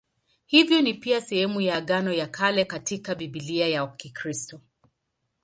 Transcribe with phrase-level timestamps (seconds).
[0.45, 4.61] Hivyo ni pia sehemu ya Agano la Kale katika Biblia ya Kikristo.